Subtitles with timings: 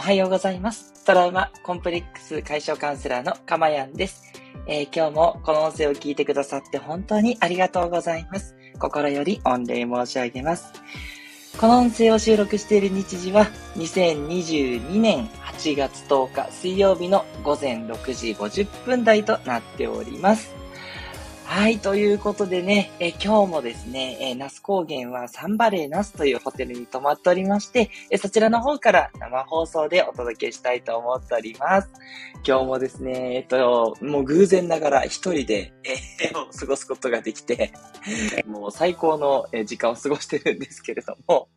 [0.00, 1.04] おはようございます。
[1.04, 4.32] トラウマコンプレックス解消カウンセラーのかまやんです、
[4.66, 8.56] えー今日もこの音声を聞いてくださって本当にありがとうございます。
[8.78, 10.72] 心より御礼申し上げます。
[11.60, 13.44] この音声を収録している日時は
[13.76, 20.50] 2022年8月10日水曜日の午前6時50分台となっております。
[21.52, 31.90] はい、ということでね、え今日もですね、え那須高原はサンバレー那須というホテルに泊まっておりまして、えそちらの方から生放送でお届けしたいと思っております。
[32.46, 35.72] 今日もですね、えっと、もう偶然ながら一人で、
[36.22, 37.72] えー過ごすことができて、
[38.46, 41.48] もう最高の時間を過ごしてるんですけれども、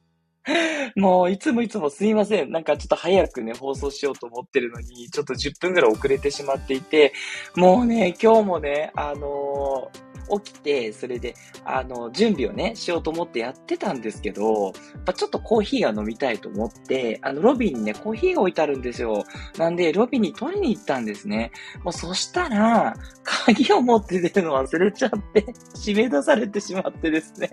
[0.96, 2.52] もういつもいつもすいません。
[2.52, 7.14] なんかちょっと早くね、放送しようと思ってるのに、ちょっと10分ぐらい遅れてしまっていて、
[7.56, 14.74] もうね、今日もね、あのー起きて、それで、あの、準備をね、しようと思ってやってたんですけど、やっ
[15.06, 19.24] ぱちょっとコーヒーが飲みたいと思って、あの、ロビーにね、コーヒーが置いてあるんですよ。
[19.58, 21.52] なんで、ロビーに取りに行ったんですね。
[21.84, 25.42] もうそしたら、鍵を持って出るの忘れちゃって、
[25.76, 27.50] 締め出されてしまってですね。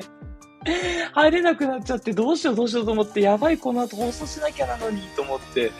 [1.14, 5.72] 入れなくなっちゃって、どうしようどうしようと思って、やばい、この後放送しなきゃなのに、と思って。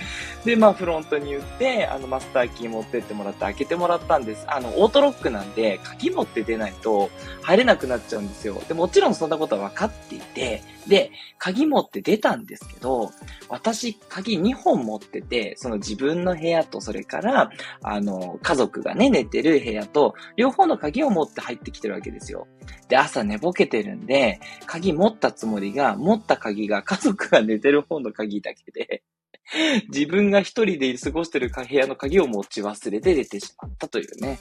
[0.45, 4.45] で、まあ、フロントに言って、あの、マスターキー持ってってもらって開けてもらったんです。
[4.48, 7.11] あの、オートロックなんで、鍵持って出ないと
[7.42, 8.61] 入れなくなっちゃうんですよ。
[8.69, 13.11] で、もちろんそんなことは分かっていて、で、鍵持って出たんですけど、
[13.48, 17.50] 私、鍵2本持ってて、その自分の部屋と、それから、
[17.83, 22.47] あの、家族がね、寝てる部屋と、両方の鍵を持って入ってきてるわけですよ。
[22.89, 29.03] で、朝寝ぼけてるんで、鍵持ったつもりが、持った鍵が家族が寝てる方の鍵だけで、
[29.93, 34.39] 自分が一人で過ごしてる部屋の鍵を持ち忘れて出てしまったというね。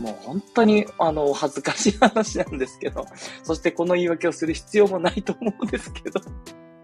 [0.00, 3.06] もう本当に、あの、恥ずかしい話なんですけど、
[3.42, 6.20] そしてこの言い訳をする必要もないと思うんですけど、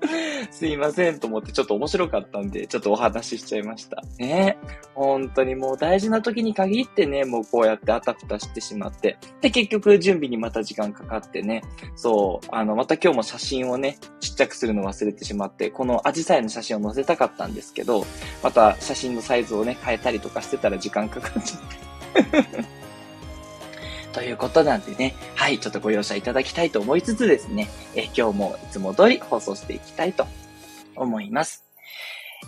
[0.51, 4.03] すいませんと思ってちょっと面白かったんで、ちょっとお話ししちゃいました。
[4.19, 4.57] ね
[4.95, 11.63] 本当にもう大事な時に限ってね、もうこうやってあたふたしてしまって、で、結局準備にまた時間かかってね、
[11.97, 18.05] そう、あの、また今日も写真をね、ちっちゃくするの忘れてしまって、このアジサイの写真を載せたかったんですけど、
[18.43, 22.80] また写真のサイズをね、変えたりとかしてたら時間かかっちゃって。
[24.13, 30.27] ということなんでね、はい、ちょっとご容赦いただきたいと思いつつですね、え今日もいつも通り放送していきたいと
[30.97, 31.65] 思います。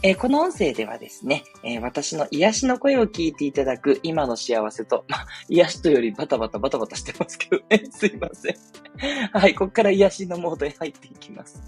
[0.03, 8.57] えーこの音声ではですね、えー私の癒しの声を聞いていただく今の幸せと、まあ、癒しというよりバタバタバタバタしてますけどね、すいません。
[9.33, 11.63] はい、ここから癒しのモードに入っていきます。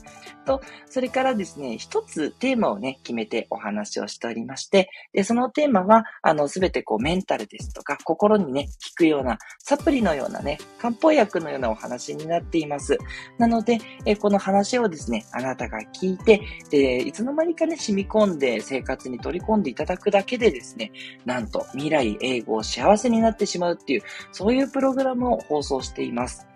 [0.44, 12.98] と、それからですね、一つテーマをね、決めてお話をしておりまして、で、そのテーマは、あの、すべてこう、メンタルですとか、心にね、効くような、サプリのようなね、漢方薬のようなお話になっています。
[13.38, 16.40] なので、えこの話をですね、あなたが聞いて、
[16.70, 20.92] で、いつの間にかね、染み込んで生活に取り込んでいただくだけでですね、
[21.24, 24.02] なんと未来永劫幸せになってしまうっていう、
[24.32, 26.46] そういうプログラムを放送しています。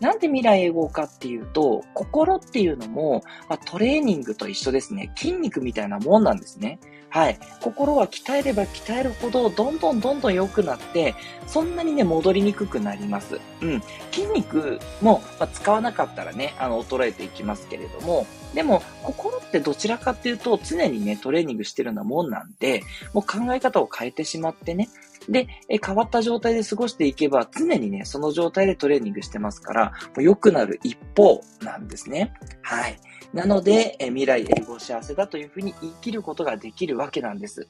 [0.00, 5.12] なんで未来永劫かっていうと、心っていうのも、まあ、トレーニングと一緒ですね。
[5.16, 6.78] 筋肉みたいなもんなんですね。
[7.08, 7.38] はい。
[7.60, 11.14] 心は鍛えれば鍛えるほど、どんどんどんどん良くなって、
[11.46, 13.40] そんなにね、戻りにくくなります。
[13.62, 13.82] うん。
[14.10, 22.82] 筋肉も、まあ、使わなかったらね、あの、衰えていきますけれども、でも、心ってどちらかっていうと、常にね、トレーニングしてるようなもんなんで、
[23.14, 24.88] もう考え方を変えてしまってね、
[25.28, 32.32] で、え変わった状態で過ごしていけば、常にね、その状態でトレーニングしてますから、もう良くなる一方なんですね。
[32.62, 32.96] はい。
[33.32, 37.68] なので、え未来永劫幸せだというふうに言い切ることができるわけなんです。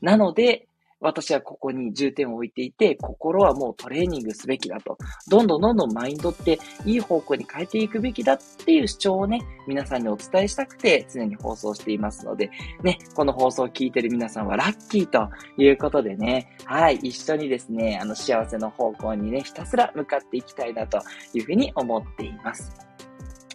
[0.00, 0.68] なので、
[1.00, 4.98] 私はここに重点を置いていて、心はもうトレーニングすべきだと。
[5.28, 12.50] どんどんどんどんマインドっていい方向に変えていくべきだっていう主張をね、皆さんにお伝えしたくて常に放送していますので、
[12.82, 21.00] ね、この放送を聞いてる皆さんはラッキーということでね、はい、一緒にですね、あの幸せの方向にね、ひたすら向かっていきたいなと
[21.32, 22.87] いうふうに思っています。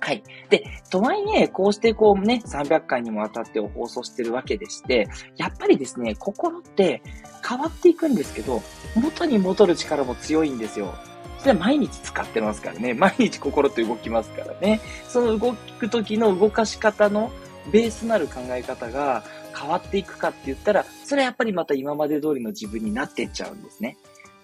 [0.04, 0.22] はい。
[0.50, 5.08] で、とはいえ、こうしてこうね、300回にもわたって放送してるわけでして、
[5.38, 7.02] やっぱりですね、心って
[7.48, 8.62] 変わっていくんですけど、
[8.96, 10.94] 元に戻る力も強いんですよ。
[11.40, 12.94] それは毎日使ってますからね。
[12.94, 14.82] 毎日心って動きますからね。
[15.08, 17.32] その動く時の動かし方の
[17.72, 19.24] ベースなる考え方が
[19.58, 23.96] 変わっていくかって言ったら、それはやっぱりまた今まで通りの自分になっていっちゃうんですね。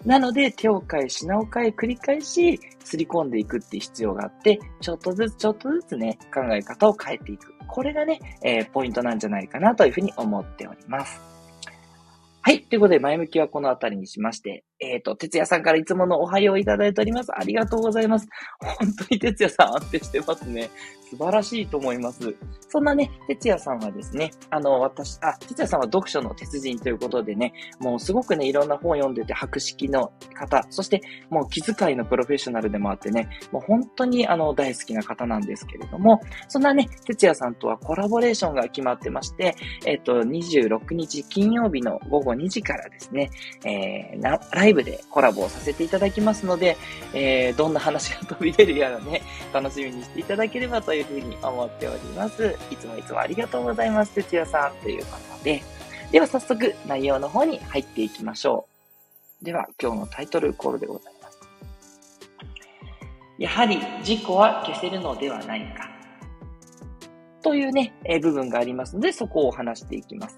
[0.05, 7.53] なので、手を変え、品を変え、繰り返し、すり込んでいくっていう必要があって、ちょっとずつちょっとずつね、考え方を変えていく。
[7.67, 11.21] これがね、えーポイントなんじゃないかなというふうに思っております。
[12.41, 12.63] はい。
[12.63, 17.31] ということで、前向きはこのあたりにしまして、えっ、ー、と、哲也さんからいつものおはよういただいております。
[17.35, 18.27] ありがとうございます。
[18.59, 20.69] 本当に哲也さん安定してますね。
[21.09, 22.35] 素晴らしいと思います。
[22.67, 39.55] そんなね、哲也さんはですね、あの、私、あ、哲也さんは読書の鉄人ということでね、もうすごくね、いろんな本を読んでて、博識の方、そしてもう気遣いのプロフェッショナルでもあってね、もう本当にあの、大好きな方なんですけれども、そんなね、哲也さんとはコラボレーションが決まってまして、
[39.87, 43.31] えっ、と、26日金曜日の午後2時からですね、
[43.65, 44.21] えー、
[44.69, 46.77] イブでコラボをさせていただきますので、
[47.13, 49.21] えー、どんな話が飛び出るやらね、
[49.53, 52.55] 楽しみにしていただければというふうに思っております。
[52.71, 54.83] いつもいつもありがとうございます、哲也さん。
[54.83, 55.61] ということで、
[56.11, 58.67] では早速内容の方に入っていきましょ
[59.41, 59.45] う。
[59.45, 61.39] では今日のタイトルコールでございます。
[63.37, 65.89] やはり事故は消せるのではないか。
[67.41, 70.37] というね、えー、部分がありますので、そこを話していきます。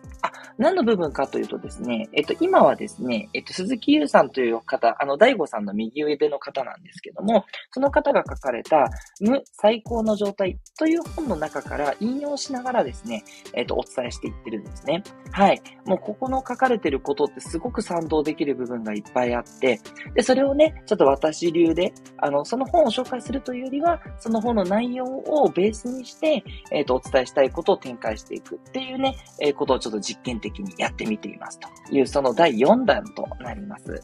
[0.57, 8.89] 何の部分かというとですね、えっと、今はですね、えっと、鈴木優さんという方、あの、大悟さんの右上の方なんですけども、その方が書かれた、
[9.19, 15.03] 無最高の状態という本の中から引用しながらですね、えっと、お伝えしていってるんですね。
[15.31, 15.61] はい。
[15.85, 19.79] もうここの書かれてることってすごく賛同できる部分がいっぱいあって、
[20.13, 34.03] で、それをね、ちょっと私流で、あの、その本を紹介するというよりは、その本の内容をベースにして、えっと、お伝えしたいことを展開していくっていうね、えー、ことをちょっと実験的にやってみていますという、その第4弾となります。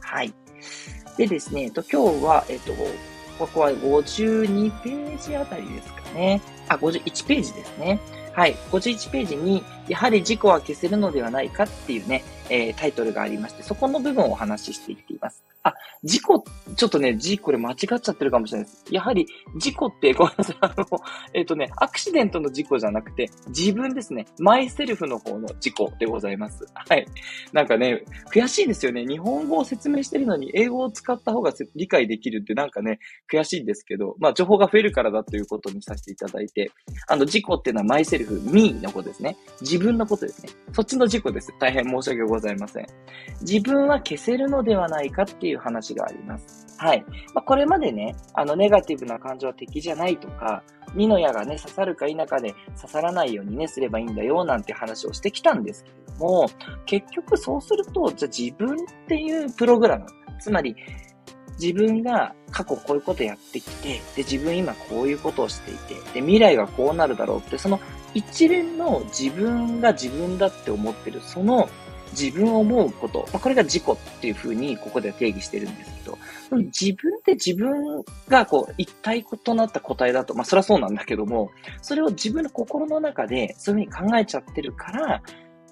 [0.00, 0.32] はい。
[1.16, 2.72] でですね、えっと、今日は、えっと、
[3.38, 6.40] ここは52ページあたりですかね。
[6.68, 8.00] あ、51ページですね。
[8.32, 8.54] はい。
[8.70, 15.42] 51ページに、やはり事故は消せるのではないかっていうね、えー、タイトルがありまして、そこの部分をお話ししていっています。
[15.64, 16.44] あ、事故、
[16.76, 18.84] ちょっとね、字これ間違っちゃってるかもしれないです。
[18.90, 19.26] やはり、
[19.58, 20.86] 事故って、 ごめんなさい、あの、
[21.34, 24.26] えっ、ー、とね、アクシデントの事故じゃなくて、自分ですね。
[24.38, 26.66] マイセルフの方の事故でございます。
[26.74, 27.06] はい。
[27.52, 28.02] なんかね、
[28.34, 29.06] 悔しいですよね。
[29.06, 32.98] 日本語を説明してるのに、英語を使った方が理解できるってなんかね、
[33.32, 36.72] 悔しいんですけど、まあ、情報が増えるからだということにさせていただいて、
[37.06, 39.36] あの、事故っていうのはマイセルフ、ミーのことですね。
[39.72, 40.50] 自分のことですね。
[40.74, 41.50] そっちの事故です。
[41.58, 42.86] 大変申し訳ございません。
[43.40, 46.76] 自分は消せるのではないかっていう話があります。
[46.76, 47.02] はい。
[47.32, 50.62] まあ、これまでね、あの、ネガティブな感情は敵じゃないとか、
[50.94, 56.46] 二の矢がね、刺さるか否かで刺さらないようにね、すればいいんだよ、なんて話をしてきたんですけれども、
[56.84, 58.76] 結局そうすると、じゃ自分っ
[59.08, 60.04] ていうプログラム、
[60.38, 60.76] つまり、
[61.58, 67.80] 自分が過去こういうことやってきて、で、自分今こういうことをしていて、で、未来がこうなるだろうって、その
[68.14, 71.68] 一連の自分が自分だって思ってる、その
[72.12, 76.18] 自分を思うこと、まあ、これが自己っていうふうにここでは定義してるんですけど、
[76.56, 81.50] 自分って自分がこう一体となった答えだと、まあそりゃそうなんだけども、
[81.80, 85.22] それを自分の心の中でそういうふうに考えちゃってるから、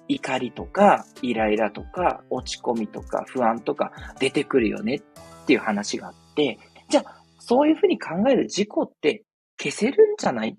[0.07, 5.01] 怒りとかイライラとか落ち込みとか不安とか出てくるよねっ
[5.45, 6.57] ていう話があって、
[6.89, 9.23] じゃあそういうふうに考える自己って
[9.61, 10.57] 消せるんじゃない？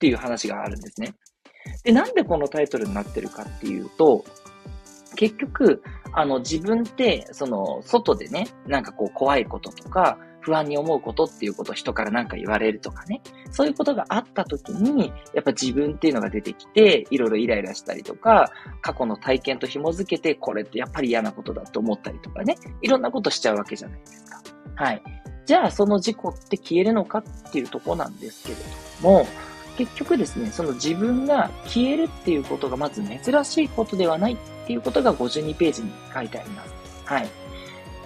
[0.00, 1.14] っていう話があるんですね。
[1.84, 4.24] で、なんでこのタイトルになってるかっていうと、
[5.14, 5.82] 結局、
[6.14, 13.20] あの、自分って、その、外でね、なんかこう、怖いこととか、不安に思うことっていうことを人からなんか言われるとかね。
[13.50, 22.56] そういうことがあった時に、やっぱ自分っていうのが出てきて、いろいろイライラしたりとか、過去の体験と紐づけて、これってやっぱり嫌なことだと思ったりとかね。
[22.80, 24.42] いろんなことしちゃうわけじゃないですか。
[24.76, 25.02] はい。
[25.44, 28.56] じゃあ、その事故って消えるのかっていうとこなんですけれ
[29.02, 29.26] ども、
[29.76, 34.36] 結局ですね、その自分が消えるっていうことがまず珍しいことではないっ
[34.66, 36.72] ていうことが52ページに書いてあります。
[37.06, 37.28] はい。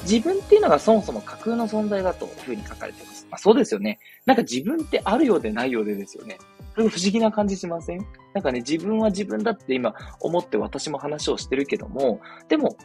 [0.03, 3.27] 自分っていうのがそもそも架空の存在だというふうに書かれています。
[3.31, 3.99] まあ、そうですよね。
[4.27, 6.39] なんか自分ってあるようでないようでですよね。
[6.75, 8.07] 不思議な感じしません？
[8.35, 12.77] なんかね、自分は自分だって今思って私も話をしてるけども、でも、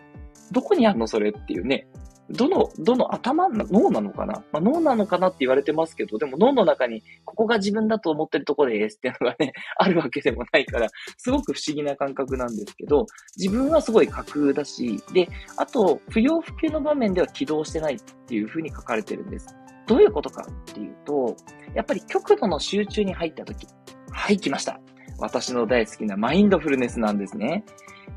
[0.52, 1.88] どこにあるのそれっていうね。
[2.32, 13.08] どの、どの頭、脳なのかな、まあ、脳なのかなって言われてますけど、でも脳の中にここが自分だと思ってるとこですっていうのがね、 あるわけでもないから、すごく不思議な感覚なんですけど、
[13.38, 19.48] 自分はすごい架空だし、で、あと、不要不急の場面では起動してないっていうふうに書かれてるんです。
[19.88, 21.36] どういうことかっていうと、
[21.74, 23.68] やっぱり極度の集中に入った時、
[24.12, 24.80] はい、来ました。
[25.20, 27.64] 私の大好きなマインドフルネスなんですね。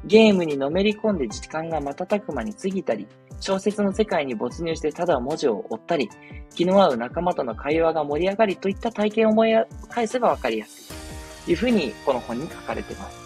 [0.05, 3.07] ゲームにのめり込んで時間が瞬く間に過ぎたり、
[3.41, 6.09] 小説の世界に没入してただ文字を追ったり、
[6.55, 9.53] 気の合う仲間との会話が盛り上がりといった体験を思い
[9.89, 11.45] 返せばわかりやすい。
[11.47, 13.23] というふうにこの本に書かれています。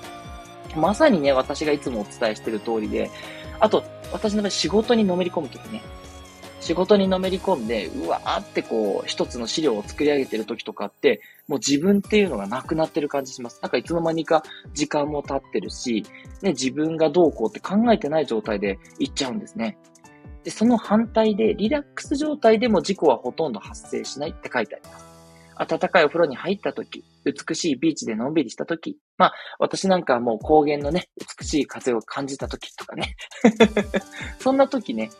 [0.76, 3.10] まさにね、私がいつもお伝えしている通りで、
[3.60, 5.82] あと、私の場合仕事にのめり込むときね、
[6.66, 13.60] 仕事にのめり込んで、うわーってこう、一つの資料を作り上げてる時とかって、もう自分っていうのがなくなってる感じします。
[13.62, 14.42] なんかいつの間にか
[14.74, 16.04] 時間も経ってるし、
[16.42, 19.78] ね、自分がどうこうって考えてない状態で行っちゃうんですね。
[20.42, 25.06] で、その反対で、リラックス状態でも事故はほとんど発生しないって書いてあります。
[25.68, 33.14] 暖かいお風呂に入った時、美しいビーチでのんびりした時、まあ、私なんかはもう高原のね、美しい風を感じた時とかね。
[34.40, 35.10] そんな時ね、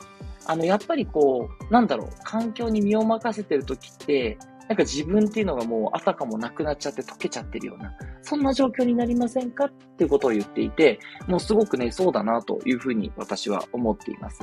[0.47, 4.39] あの、やっぱりこう、なんだろう、環境に身を任せてる時って、
[4.69, 10.99] なんか自分っていうのがもうあたかもなくなっちゃって溶けちゃってるような、そんな状況になりませんかっていうことを言っていて、
[11.29, 14.41] もうすごくね、そうだなというふうに私は思っています。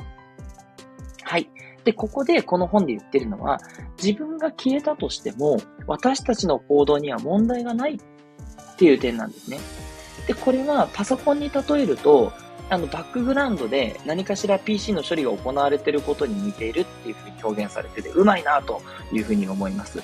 [1.22, 1.48] はい。
[1.84, 3.58] で、ここでこの本で言ってるのは、
[4.02, 9.58] 自分が消えたとしても、私たちの行動には問題がないっていう点なんですね。
[10.26, 12.32] で、これはパソコンに例えると、
[12.70, 18.80] あの、バックグラウンドで何かしら PC の処理が行われていることに似ているっていうふうに表現されてて、うまいなと
[19.12, 20.02] いうふうに思います。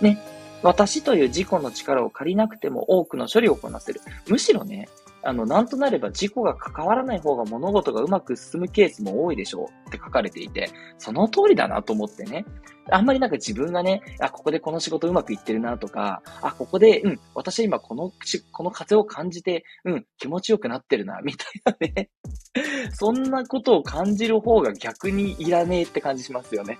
[0.00, 0.18] ね。
[0.62, 4.00] 私という自己の力を借りなくても多くの処理をこなせる。
[4.28, 4.88] むしろね、
[5.24, 12.44] あの、なんとなれば事故が関わらない方が物事がうまく進むケースも多いでしょうって書かれていて、その通りだなと思ってね。
[12.90, 18.12] あんまりなんか自分がね、あ、ここでこの仕事うまくいってるなとか、あ、ここで、うん、私今この、
[18.52, 22.10] この風を感じて、うん、気持ちよくなってるな、みたいなね。
[22.92, 26.78] そんなことを感じる方が逆にいらねえって感じしますよね。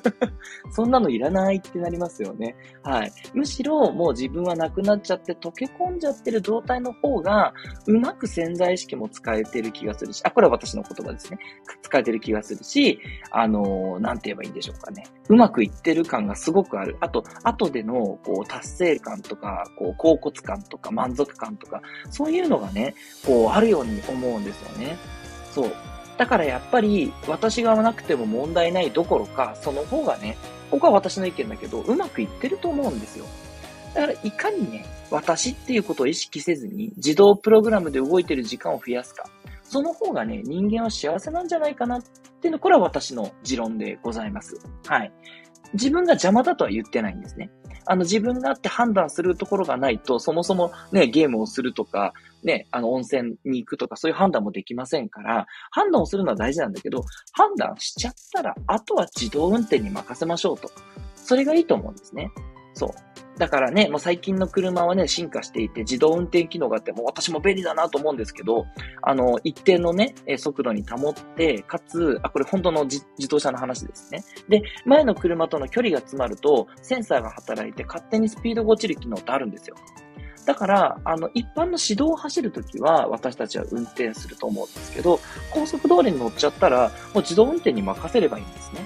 [0.72, 2.56] そんなのいらないってなりますよね。
[2.82, 3.12] はい。
[3.34, 7.52] むしろもう自分はなくなっちゃって溶け込んじゃってる状態の方が、
[7.86, 11.38] うまく潜在意識も使えてる気がするし、あ、これは私の言葉ですね。
[11.82, 12.98] 使えてる気がするし、
[13.30, 15.04] あのー、なんて言えばいいんでしょうかね。
[15.28, 16.96] うままくいってる感がすごくある。
[17.00, 22.94] あと、後での、こう、達成感とか、こう、恍惚感とか、満足感とか、そういうのがね、
[23.26, 24.96] こう、あるように思うんですよね。
[25.52, 25.72] そう。
[26.16, 30.36] だからやっぱり、私がなくても問題ないどころか、その方がね、
[30.70, 33.26] ここは私の意見だけど、うまくいってると思うんですよ。
[33.94, 39.28] だから、いかにね、私っていうことを意識せずに、自動プログラムで動いてる時間を増やすか。
[39.72, 42.02] その方がね、人間は幸せなんじゃないかなっ
[42.42, 44.60] ていうの、これは私の持論でございます。
[44.86, 45.10] はい。
[45.72, 47.50] 自分が邪魔だとは言ってないんですね。
[47.86, 52.12] あの、自分があって判断するところがないと、そもそもね、ゲームをするとか、
[52.44, 57.02] ね、あの、温泉に行くとか、そういう判断もできませんから、判断をするのは大事なんだけど、
[57.32, 60.70] 判断しちゃったら、あとは自動運転に任せましょうと。
[61.16, 62.30] それがいいと思うんですね。
[62.74, 62.90] そう。
[63.38, 68.66] だからね、もう最近の車はね、進化していて、自動運転機能があって、もう私も便利だなと思うんですけど、
[69.00, 74.22] あの、一定のね、速度に保って、かつ、あ、これ本当の自動車の話ですね。
[74.48, 79.76] で、前の車との距離が詰まると、センサーが働いて勝手にスピードが落ちる機能ってあるんですよ。
[80.44, 85.20] だから、あの、一般の市道を走るときは、私たちは運転すると思うんですけど、
[85.50, 88.84] 高速道路に乗っちゃったら、もう自動運転に任せればいいんですね。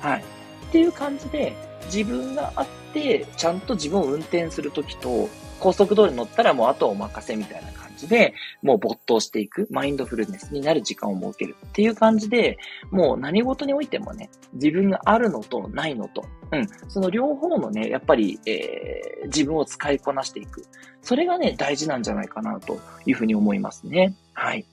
[0.00, 0.24] はい。
[0.68, 1.54] っていう感じで、
[1.86, 5.28] 自分があって、ちゃんと自分を運転するときと、
[5.60, 12.58] 高速道路に乗ったらもうあとはお任せみたいな感じで、もう没頭していく、マインドフルネスになる時間を設けるっていう感じで、
[12.90, 20.64] もう何事においてもね、自分があるのとないのと、うん、その両方のね、やっぱり、えー、自分を使いこなしていく。
[21.02, 24.14] それがね、大事なんじゃないかなというふうに思いますね。
[24.34, 24.64] はい。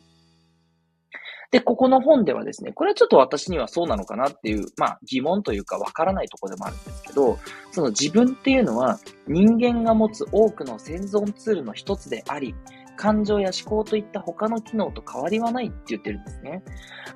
[1.55, 7.39] で、ここの本ではですね、これはちょっと私にはそうなのかなっていう、まあ疑問というかわからないところでもあるんですけど、
[7.71, 12.53] その自分っていうのは人間が持つ多くの生存ツールの一つであり、
[12.95, 16.63] 感情や思考といった他の機能と変わりはないって言ってるんですね。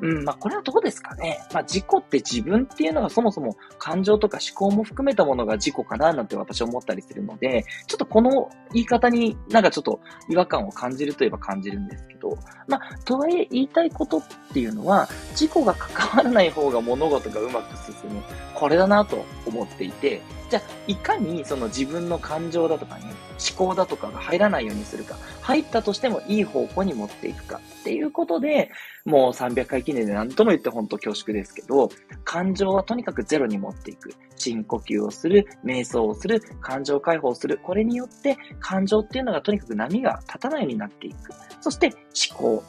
[0.02, 1.40] うん、まあこれはどうですかね。
[1.54, 18.22] まあ自己って自分っていうのがそもそも感情とか思考も含めたものが自己かななんて私は思ったりするので、ちょっとこの言い方になんかちょっと違和感を感じるといえば感じるんですけど、まあとはいえ言いたいことっていうのは、自己が関わらない方が物事がうまく進む。
[18.54, 23.04] これだなと思っていて、じゃあ、いかにその自分の感情だとかね、
[23.40, 28.72] 思考だとかが入らないようにするか、入ったとしてもいい方向に持っていくかっていうことで、
[29.06, 31.90] もう300回記念で何とも言って本当恐縮ですけど、
[32.24, 34.14] 感情はとにかくゼロに持っていく。
[34.36, 37.60] 深呼吸をする、瞑想をする、感情解放する。
[37.62, 41.32] これによって感情っていうのがとにかく波が立たないようになっていく。
[41.62, 41.92] そして
[42.32, 42.64] 思考。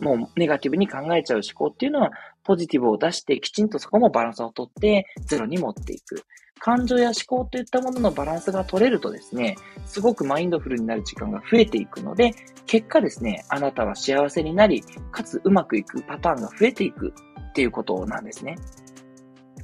[0.00, 2.10] もうネガティブに考えちゃう思考っていうのは
[2.42, 6.24] ポジティブを出してきちんとそこもバランスをとってゼロに持っていく。
[6.60, 9.56] 感情や思考といったもののバランスが取れるとですね、
[9.86, 12.34] すごくマインドフルになる時間が増えていくので、
[12.66, 17.12] 結果ですね、あなたは幸せになり、かつうまくいくパターンが増えていく
[17.50, 18.56] っていうことなんですね。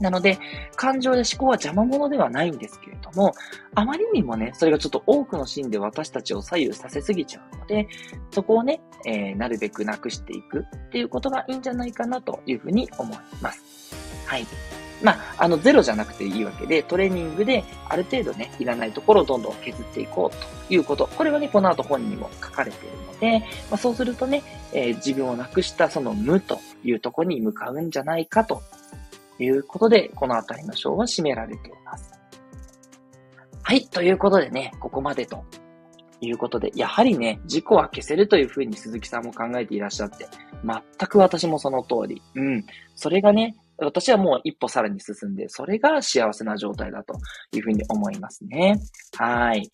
[0.01, 0.39] なので、
[0.77, 3.35] 感情や思考は邪魔者ではないんですけれども、
[3.75, 7.87] あまりにもね、それがちょっと多くのシーンで私たちを左右させすぎちゃうので、
[8.31, 13.95] そこをね、えー、なるべくなくしていくっていうことがいいんじゃないかなというふうに思います。
[14.27, 14.47] はい。
[15.03, 20.37] まあ、あの、ゼロじゃなくていいわけで、トレーニングである程度ね、いらないところをどんどん削っていこう
[20.69, 21.09] ということ。
[21.17, 24.43] これはね、この後本にも書かれているので、まあ、そうするとね、
[24.73, 28.63] えー、自分をなくしたその無というところに向かうんじゃないかと
[29.39, 32.13] いうことで、このあたりの章は締められています。
[33.63, 33.87] はい。
[33.87, 35.45] ということでね、ここまでと
[36.21, 40.27] いうことで、やはりね、事故は消せるというふうに鈴木さんも考えていらっしゃって、
[40.65, 42.23] 全く私もその通り。
[42.35, 42.67] うん。
[42.95, 47.15] それがね、私はもう一歩さらに進んで、それが幸せな状態だと
[47.53, 48.81] いうふうに思いますね。
[49.17, 49.71] はい。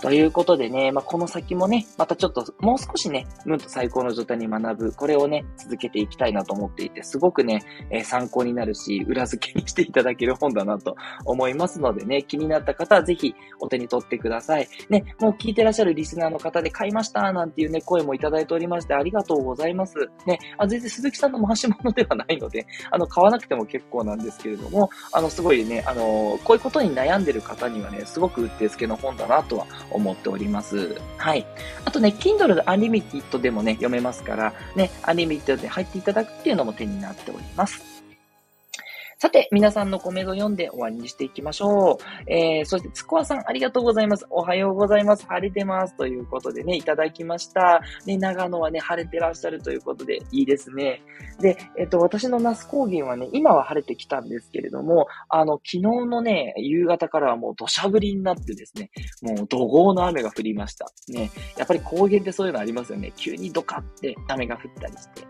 [0.00, 14.68] ということでね、まあ、この先もね、またちょっともう少しね、むっと最高の状態に学ぶ、これをね、続けていきたいなと思っていて、すごくね、えー、参考になるし、裏付けにしていただける本だなと思いますのでね、気になった方はぜひお手に取ってください。
[14.90, 19.94] ね、もう聞いてらっしゃるリスナーの方で買いましたなんていうね、声もいただいておりまして、ありがとうございます。
[20.26, 30.96] ね、あ全然鈴木さんの回し物ではないので、あの、買わななくても結構なんですけれども、あの、すごいね、あの、こういうことに悩んでる方にはね、すごくうってつけの本だなとは思っております。
[31.16, 31.46] はい。
[31.84, 37.95] あとね、Kindle Unlimited でもね、読めますから、ね、Unlimited で入っていただくっていうのも手になっております。
[39.18, 42.30] さて、皆さんのコメント読んで終わりにしていきましょう。
[42.30, 44.26] えー、そして、つこわさん、ありがとうございます。
[44.28, 45.24] おはようございます。
[45.26, 45.96] 晴れてます。
[45.96, 47.80] ということでね、いただきました。
[48.04, 51.00] ね、長野はね、晴れてらっしゃるということで、いいですね。
[51.40, 58.90] で、えっと、私の那須高原はね、今は晴れてきたんですけれども、あの、昨日のね、夕方からはもう土砂降りになってですね、
[59.22, 60.92] もう怒号の雨が降りました。
[61.08, 63.14] ね、やっぱり高原ってそういうのありますよね。
[63.16, 65.22] 急にドカって雨が降ったりして。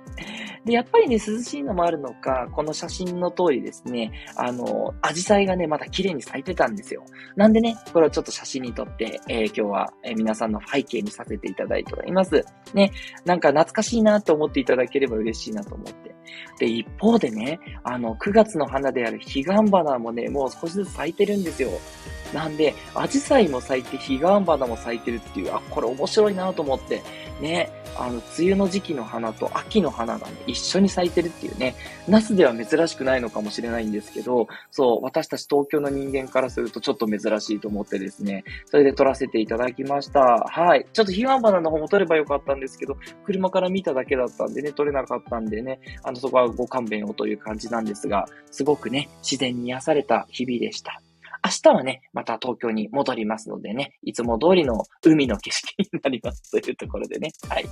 [0.64, 7.04] で、やっぱりね、涼しいのもあるのか、この写真の通りですね、あの、アジサイがね、また綺麗に咲いてたんですよ。
[7.36, 12.44] なんでね、これをちょっと写真に撮って、えー、今日は、え、皆さんの背景にさせていただいております。
[12.74, 12.92] ね、
[13.24, 16.14] なんか懐かしいなと思っていただければ嬉しいなと思って。
[16.58, 21.70] で、一方でね、あの、9月の花である彼岸花もね、もう少しずつ咲いてるんですよ。
[22.32, 27.02] なんで、アジサイも咲いて、彼岸花も咲いてるっていう、あ、これ面白いなと思って、
[27.40, 31.74] ね、あの、梅雨の時期の花と秋の花がね、一緒に咲いてるっていうね、
[32.08, 40.20] ナスでは珍しくないのかもしれないんですけど、そう、私たち東京の人間からするとちょっと珍しいと思ってですね、それで撮らせていただきました。
[40.20, 40.86] はい。
[40.92, 51.00] ちょっと彼岸花の方も撮ればよかったんですけど、車から見ただけだったんでね、撮れなかったんでね、あの、そこはご勘弁をという感じなんですが、すごくね、自然に癒された日々でした。
[51.46, 57.30] 明日はね、また東京に戻りますのでね、いつも通りの海の景色になりますというところでね。
[57.48, 57.68] はい。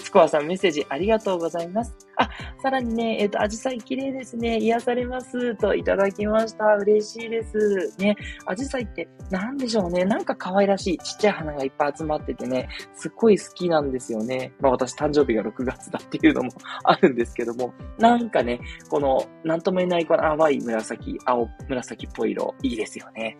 [0.00, 1.94] スコアさんメッセージありがとうございます。
[2.16, 2.28] あ、
[2.60, 4.58] さらにね、えっ、ー、と、アジサイ綺麗ですね。
[4.58, 6.64] 癒されますといただきました。
[6.80, 7.94] 嬉しいです。
[7.98, 10.04] ね、アジサイって何でしょうね。
[10.04, 14.52] なんか可愛らしいちっちゃい花がいっぱい集まっててね、すっごい好きなんですよね。
[14.58, 16.50] まあ私誕生日が6月だっていうのも
[16.82, 23.11] あるんですけども、なんかね、この、なんとも言えないこの淡い紫、青、紫っぽい色、いいですよね。
[23.14, 23.36] ね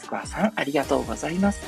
[0.00, 1.66] スコアさん、ありがとうございます。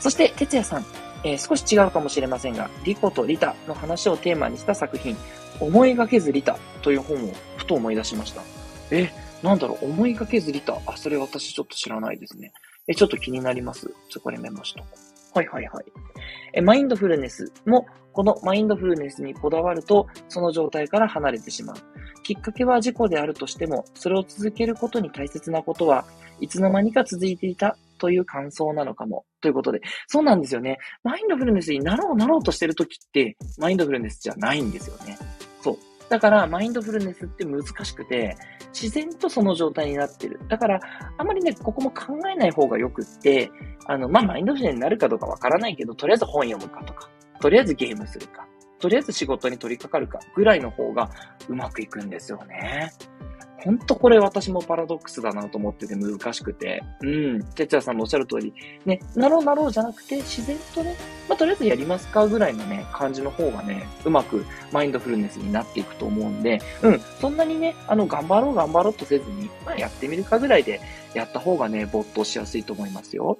[0.00, 0.84] そして、哲也さん、
[1.24, 5.16] えー、少し違うかもしれませんが、リコとリタの話をテーマにした作品、
[5.60, 8.42] 思いがけずリタという本をふと思い出しました。
[8.90, 9.10] え、
[9.42, 10.80] なんだろう、思いがけずリタ。
[10.86, 12.52] あ、それ私ちょっと知らないですね。
[12.86, 13.92] え、ちょっと気になります。
[14.08, 15.07] ちょ、これメモしとこう。
[15.34, 15.84] はいはいはい。
[16.54, 21.76] え、マインドフルネスも、このマインドフルネスにこだわると、その状態から離れてしまう。
[22.22, 26.04] きっかけは事故であるとしても、それを続けることに大切なことは、
[26.40, 29.24] いつの間にか続いていたという感想なのかも。
[29.40, 29.80] ということで。
[30.06, 30.78] そうなんですよね。
[31.04, 35.16] マインドフルネスになろうなろうとしてるときって、マインドフルネスじゃないんですよね。
[35.62, 35.76] そう。
[36.08, 38.36] だから、マインドフルネスって難しくて、
[38.72, 40.40] 自然とその状態になってる。
[40.48, 40.80] だから、
[41.16, 43.50] あんまりね、ここも考えない方がよくって、
[43.86, 47.08] あの、まあ、マインドフルになるかどうかわからないけど、とりあえず本読むかとか、
[47.40, 48.46] とりあえずゲームするか、
[48.78, 51.10] とりあえず仕事に取り掛かるかぐらいの方が
[51.48, 52.92] うまくいくんですよね。
[53.64, 56.82] ほんとこれ私もパラドックスだなと思ってて難しくて。
[57.02, 57.42] うん。
[57.54, 58.52] 哲也さんのおっしゃる通り、
[58.86, 60.96] ね、なろうなろうじゃなくて、自然とね、
[61.28, 67.00] まあ、とりあえずやりますかぐらいのね、感じの方がね、うまくマインドフルネスになっていくと思うんで、うん。
[67.20, 70.80] そんなにね、あの、頑張ろう頑張ろうとせずに、まあ、やってみるかぐらいで
[71.14, 73.38] やった方がね、没頭しやすいと思いますよ。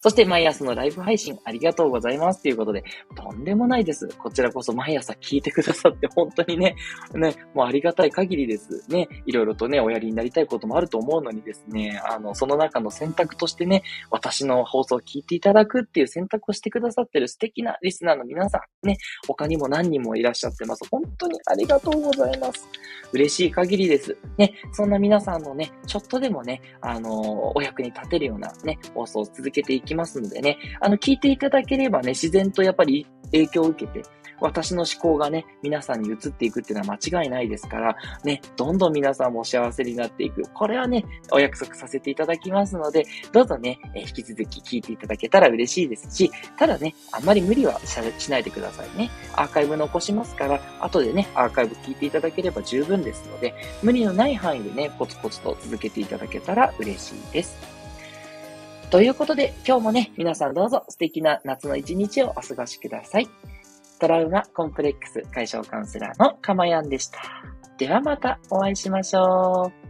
[0.00, 2.84] そして毎朝のライブ配信ありがとうございますということで、
[3.16, 4.08] とんでもないです。
[4.18, 6.76] こちらこそ毎朝聞いてくださって本当にね、
[7.14, 8.84] ね、もうありがたい限りです。
[8.88, 20.84] ね、いろいろとね、おやりになりたいこともあると思うのにですね、あの、その中の選択としてね、私の放送を聞いていただくっていう選択をしてくださってる素敵なリスナーの皆さん、ね、他にも何人もいらっしゃってます。
[20.90, 22.68] 本当にありがとうございます。
[23.12, 24.16] 嬉しい限りです。
[24.36, 34.02] ね、そんな皆さんのね、ちょっとでもね、あのお役に立てるようなね、放送を続けていききますのでね、あの、聞いていただければね、自然とやっぱり影響を受けて、
[34.40, 40.42] 私の思考がね、皆さんに移っていくっていうのは間違いないですから、ね、どんどん皆さんも幸せになっていく。
[40.54, 49.10] これはね、お約束させていただきますので、どうぞね、え引き続き聞いていただけたら嬉しいですし、ただね、あんまり無理はしないでくださいね。
[49.34, 57.56] アーカイブ残しますから、後でね、アーカイブ聞いていただければ十分ですので、無理のない範囲でね、ポツポツと続けていただけたら嬉しいです。
[58.90, 63.28] ということで、今日もね、皆さんどうぞ素敵な夏の一日をお過ごしください。
[64.00, 67.20] トラウマコンプレックス解消カウンセラーのかまやんでした。
[67.76, 69.87] ではまたお会いしましょう。